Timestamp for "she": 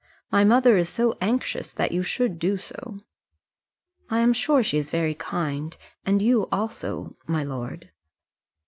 4.63-4.79